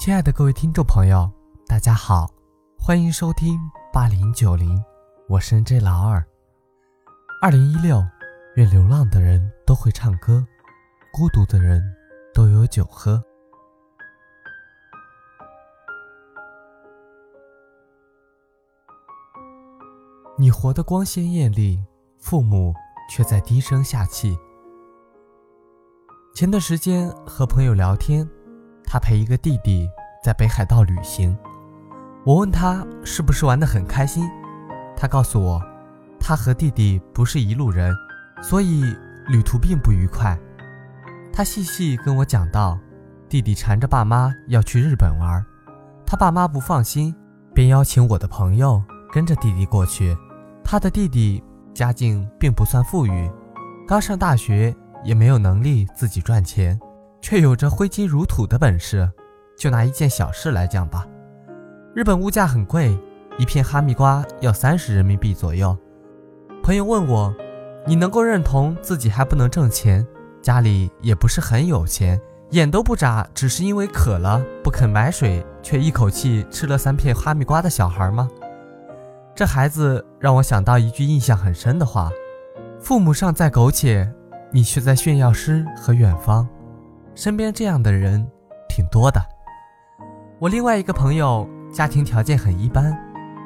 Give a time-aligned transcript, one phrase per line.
[0.00, 1.30] 亲爱的各位听众朋友，
[1.66, 2.26] 大家好，
[2.78, 3.60] 欢迎收听
[3.92, 4.82] 八零九零，
[5.28, 6.26] 我是 J 老二。
[7.42, 8.02] 二零一六，
[8.56, 10.42] 愿流浪的人都会唱歌，
[11.12, 11.82] 孤独的人
[12.32, 13.22] 都有酒喝。
[20.38, 21.84] 你活得光鲜艳丽，
[22.18, 22.72] 父母
[23.10, 24.34] 却在低声下气。
[26.34, 28.26] 前段时间和朋友聊天，
[28.92, 29.88] 他陪一个弟弟
[30.20, 31.38] 在北海道旅行。
[32.24, 34.28] 我问他是不是玩得很开心，
[34.96, 35.62] 他告诉我，
[36.18, 37.94] 他和弟弟不是一路人，
[38.42, 38.82] 所以
[39.28, 40.36] 旅途并不愉快。
[41.32, 42.76] 他细细跟我讲到，
[43.28, 45.40] 弟弟缠着爸妈要去日本玩，
[46.04, 47.14] 他爸妈不放心，
[47.54, 50.16] 便邀请我的朋友跟着弟弟过去。
[50.64, 51.40] 他的弟弟
[51.72, 53.30] 家境并不算富裕，
[53.86, 54.74] 刚上大学。
[55.02, 56.78] 也没有能力自己赚钱，
[57.20, 59.10] 却有着挥金如土的本事。
[59.56, 61.06] 就拿一件小事来讲吧，
[61.94, 62.98] 日本物价很贵，
[63.36, 65.76] 一片哈密瓜要三十人民币左右。
[66.62, 67.34] 朋友问我
[67.86, 70.06] ：“你能够认同自己还不能挣钱，
[70.40, 72.18] 家里也不是很有钱，
[72.52, 78.30] 眼都不眨，只是因为渴了不肯买水，却一口气吃了三片哈密瓜的小孩吗？”
[79.36, 82.10] 这孩子让我想到一句印象很深的话
[82.80, 84.10] ：“父母尚在苟且。”
[84.52, 86.48] 你却在炫耀诗和远方，
[87.20, 88.26] 身边这样的人
[88.66, 89.20] 挺多的。
[90.38, 92.96] 我另外一个朋友家庭条件很一般，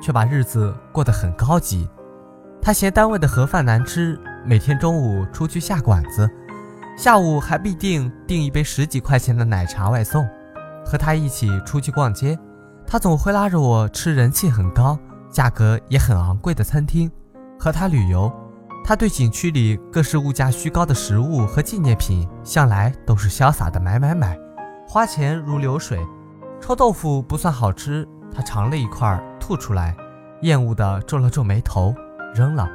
[0.00, 1.88] 却把日子过得很高级。
[2.62, 6.30] 他嫌单位的盒饭难吃，每天中午出去下馆子，
[6.96, 10.24] 下午还必定订一杯十几块钱的奶茶外送。
[10.86, 12.38] 和他一起出去逛街，
[12.86, 14.96] 他总会拉着我吃人气很高、
[15.32, 17.10] 价格也很昂贵的餐厅。
[17.58, 18.32] 和他旅游。
[18.86, 24.38] 他对景区里各式物价虚高的食物和纪念品，向来都是潇洒的买买买，
[24.86, 25.98] 花钱如流水。
[26.60, 29.96] 臭豆腐不算好吃，他尝了一块吐出来，
[30.42, 31.94] 厌恶的皱了皱眉头，
[32.34, 32.68] 扔了。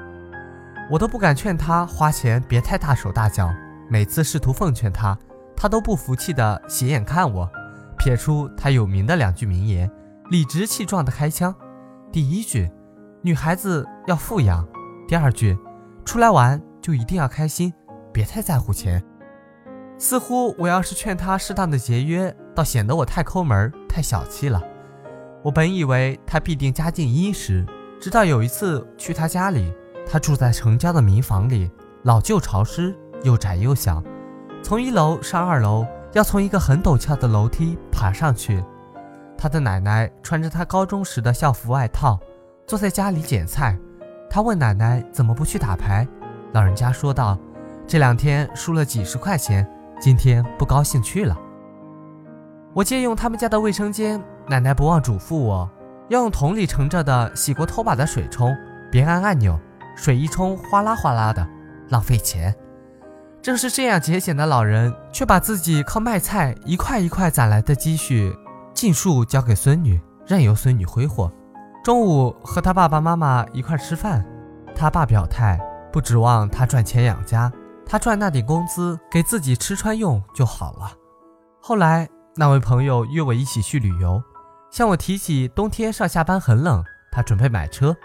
[0.89, 3.47] 我都不敢劝他花钱别太大手大脚，
[3.87, 5.15] 每次试图奉劝他，
[5.55, 7.47] 他都不服气的斜眼看我，
[7.99, 9.87] 撇出他有名的两句名言，
[10.31, 11.53] 理直气壮的开枪。
[12.11, 12.67] 第一句，
[13.21, 14.65] 女孩子要富养；
[15.07, 15.55] 第二句。
[16.09, 17.71] 出来玩就一定要开心，
[18.11, 18.99] 别太在乎钱。
[19.99, 24.59] 似乎我要是劝他适当的节约，倒显得我太抠门、太小气了。
[25.43, 27.63] 我本以为他必定家境殷实，
[28.01, 29.71] 直到有一次去他家里，
[30.03, 31.69] 他住在城郊的民房里，
[32.01, 34.01] 老旧潮湿，又窄又小，
[34.63, 38.63] 从一楼上二楼要从一个很陡峭的楼梯爬上去。
[39.37, 42.19] 他的奶奶穿着他高中时的校服外套，
[42.65, 43.77] 坐在家里捡菜。
[44.29, 46.07] 他问奶奶怎么不去打牌，
[46.53, 47.37] 老人家说道
[47.87, 49.67] ：“这两天输了几十块钱，
[49.99, 51.35] 今天不高兴去了。”
[52.73, 55.69] 我借用他们家的卫生间，奶奶不忘嘱咐我，
[56.09, 58.55] 要用桶里盛着的洗过拖把的水冲，
[58.91, 59.59] 别按按钮，
[59.95, 61.45] 水一冲哗啦哗啦的，
[61.89, 62.55] 浪费钱。
[63.41, 68.37] 正是这样节俭的老人，却把自己靠卖菜一块一块攒来的积蓄，
[68.73, 71.31] 尽数交给孙女，任由孙女挥霍。
[71.83, 74.25] 中午和他爸爸妈妈一块吃饭，
[74.75, 75.59] 他爸表态
[75.91, 77.51] 不指望他赚钱养家，
[77.85, 80.91] 他赚那点工资给自己吃穿用就好了。
[81.61, 84.21] 后来那位朋友约我一起去旅游，
[84.69, 87.95] 向我提起冬天上下班很冷，他准备买车，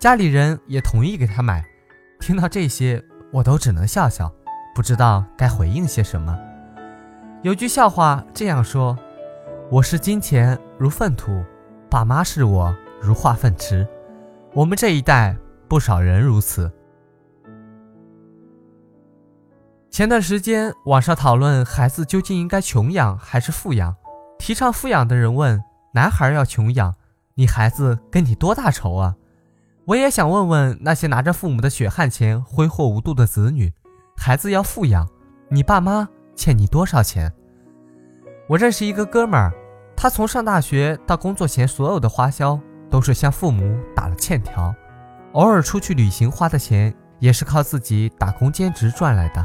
[0.00, 1.64] 家里人也同意给他买。
[2.20, 3.02] 听到这些，
[3.32, 4.30] 我都只能笑笑，
[4.74, 6.36] 不知道该回应些什么。
[7.42, 8.98] 有句笑话这样说
[9.70, 11.44] ：“我视金钱如粪土，
[11.88, 13.84] 爸妈是我。”如化粪池，
[14.54, 15.36] 我们这一代
[15.68, 16.70] 不少人如此。
[19.90, 23.96] 前段时间网上讨论孩子究竟应该穷养还是富养，
[24.38, 25.60] 提倡富养的人问：
[25.94, 26.94] 男孩要穷养，
[27.34, 29.16] 你孩子跟你多大仇啊？
[29.86, 33.72] 我也想问问那些拿着父母的血汗钱挥霍无度的子女，
[34.16, 35.08] 孩子要富养，
[35.48, 37.32] 你爸妈欠你多少钱？
[38.48, 39.52] 我认识一个哥们儿，
[39.96, 42.60] 他从上大学到工作前所有的花销。
[42.92, 44.72] 都是向父母打了欠条，
[45.32, 49.44] 偶尔出去旅行花的钱也是靠自己打工兼职赚来的。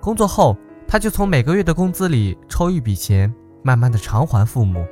[0.00, 0.56] 工作后，
[0.88, 3.32] 他就从每个月的工资里抽一笔钱，
[3.62, 4.86] 慢慢的偿还父母。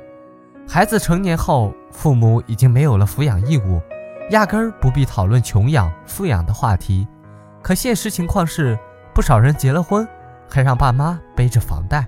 [0.67, 3.81] 孩子成年后，父母已经没有了抚养义务，
[4.29, 7.07] 压根儿不必讨论穷养富养的话题。
[7.63, 8.77] 可现实情况是，
[9.11, 10.07] 不少人结了婚，
[10.47, 12.07] 还让爸妈背着房贷。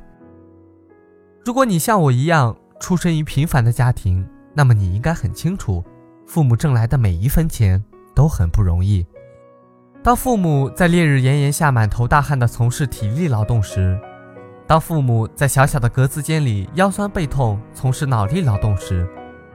[1.44, 4.27] 如果你像我一样出身于平凡的家庭，
[4.60, 5.82] 那么你应该很清楚，
[6.28, 7.82] 父母挣来的每一分钱
[8.14, 9.08] 都很不容易。
[10.04, 13.98] 当父母在烈日炎炎下满头大汗地从事体力劳动时，
[14.68, 19.08] 当父母在小小的格子间里腰酸背痛从事脑力劳动时，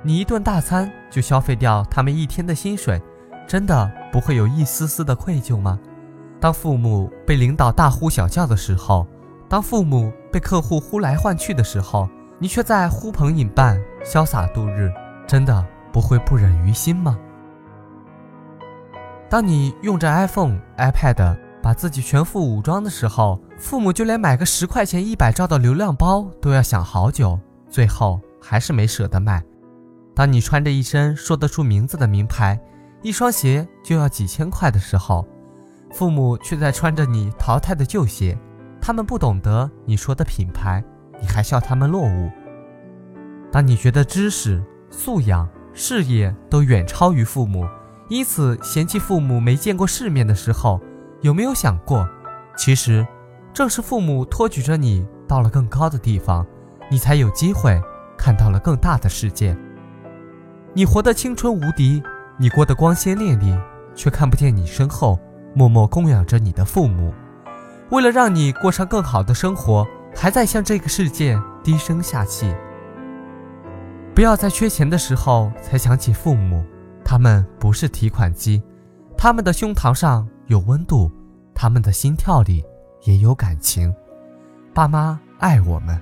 [0.02, 2.98] 你一顿大餐就消费掉他们一天的薪水，
[3.46, 5.78] 真的不会有一丝丝的愧疚吗？
[6.40, 9.06] 当父母被领导大呼小叫的时候，
[9.50, 12.08] 当父母被客户呼来唤去的时候，
[12.38, 14.92] 你却在呼朋引伴、潇洒度日，
[15.26, 17.18] 真的不会不忍于心吗？
[19.28, 21.36] 当你用着 iPhone、iPad。
[21.64, 27.40] 把自己全副武装的时候，父母就连买个十块钱一百兆的流量包都要想好久，
[27.70, 29.42] 最后还是没舍得买。
[30.14, 32.60] 当你穿着一身说得出名字的名牌，
[33.00, 35.26] 一双鞋就要几千块的时候，
[35.90, 38.38] 父母却在穿着你淘汰的旧鞋。
[38.78, 40.84] 他们不懂得你说的品牌，
[41.18, 42.30] 你还笑他们落伍。
[43.54, 44.60] 当你觉得知识、
[44.90, 47.64] 素养、事业都远超于父母，
[48.08, 50.80] 因此嫌弃父母没见过世面的时候，
[51.20, 52.04] 有没有想过，
[52.56, 53.06] 其实，
[53.52, 56.44] 正是父母托举着你到了更高的地方，
[56.90, 57.80] 你才有机会
[58.18, 59.56] 看到了更大的世界。
[60.72, 62.02] 你活得青春无敌，
[62.36, 63.56] 你过得光鲜亮丽，
[63.94, 65.16] 却看不见你身后
[65.54, 67.14] 默默供养着你的父母，
[67.90, 72.52] 为了让你过上更好的生活，还在向这个世界低声下气。
[74.14, 76.64] 不要在缺钱的时候才想起父母，
[77.04, 78.62] 他们不是提款机，
[79.16, 80.26] 他们的胸膛上。
[80.48, 81.10] 有温度，
[81.54, 82.62] 他们的心跳里
[83.04, 83.92] 也有感情。
[84.74, 85.98] 爸妈爱我们，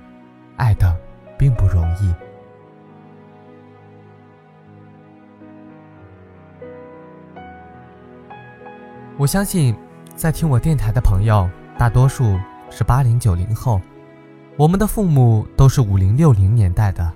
[0.57, 0.93] 爱的
[1.39, 2.13] 并不容易。
[9.17, 9.73] 我相信，
[10.13, 11.49] 在听我电台的朋友，
[11.79, 12.37] 大多数
[12.69, 13.79] 是八零九零后。
[14.57, 17.09] 我们的父母都是五零六零年代的，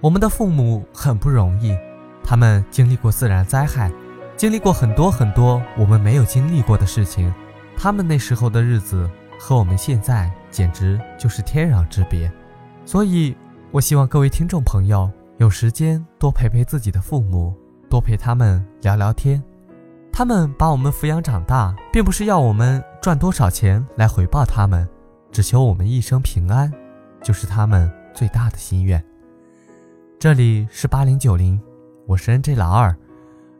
[0.00, 1.76] 我们的父母很不容易，
[2.22, 3.90] 他们经历过自然灾害。
[4.36, 7.32] 经历过很多很多我们没有经历过的事情，
[7.76, 9.10] 他们那时候的日子
[9.40, 12.30] 和我们现在简直就是天壤之别。
[12.84, 13.34] 所以，
[13.70, 17.54] 我希望各位听众朋友有时间多陪陪自己的父母，
[17.88, 19.42] 多陪他们聊聊天。
[20.12, 24.86] 他们把我们抚养长大，并不是要我们赚多少钱来回报他们，
[25.32, 26.70] 只求我们一生平安，
[27.22, 29.02] 就是他们最大的心愿。
[30.18, 31.60] 这里是八零九零，
[32.06, 32.96] 我是 N J 老二。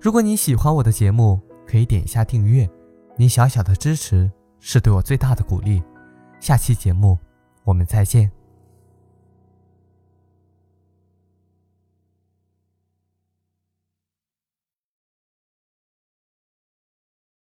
[0.01, 2.67] 如果你喜欢我的节目，可以点一下订阅，
[3.15, 5.83] 你小小的支持是对我最大的鼓励。
[6.41, 7.19] 下期节目
[7.63, 8.33] 我们再见。